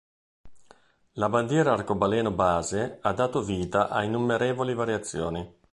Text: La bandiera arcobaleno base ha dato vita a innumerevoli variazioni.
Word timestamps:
La 1.23 1.29
bandiera 1.29 1.73
arcobaleno 1.73 2.31
base 2.31 2.97
ha 3.03 3.13
dato 3.13 3.43
vita 3.43 3.89
a 3.89 4.01
innumerevoli 4.03 4.73
variazioni. 4.73 5.59